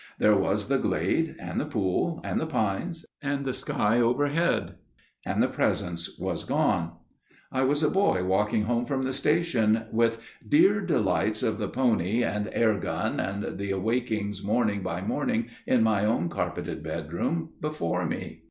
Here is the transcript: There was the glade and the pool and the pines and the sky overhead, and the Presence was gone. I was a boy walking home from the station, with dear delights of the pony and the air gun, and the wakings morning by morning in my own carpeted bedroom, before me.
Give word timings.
There 0.17 0.35
was 0.35 0.67
the 0.67 0.79
glade 0.79 1.35
and 1.37 1.61
the 1.61 1.65
pool 1.67 2.21
and 2.23 2.41
the 2.41 2.47
pines 2.47 3.05
and 3.21 3.45
the 3.45 3.53
sky 3.53 3.99
overhead, 3.99 4.73
and 5.27 5.43
the 5.43 5.47
Presence 5.47 6.17
was 6.17 6.43
gone. 6.43 6.93
I 7.51 7.61
was 7.65 7.83
a 7.83 7.91
boy 7.91 8.23
walking 8.23 8.63
home 8.63 8.87
from 8.87 9.03
the 9.03 9.13
station, 9.13 9.83
with 9.91 10.19
dear 10.49 10.81
delights 10.83 11.43
of 11.43 11.59
the 11.59 11.69
pony 11.69 12.23
and 12.23 12.47
the 12.47 12.57
air 12.57 12.79
gun, 12.79 13.19
and 13.19 13.59
the 13.59 13.73
wakings 13.75 14.43
morning 14.43 14.81
by 14.81 15.01
morning 15.03 15.49
in 15.67 15.83
my 15.83 16.03
own 16.03 16.29
carpeted 16.29 16.81
bedroom, 16.81 17.49
before 17.61 18.07
me. 18.07 18.39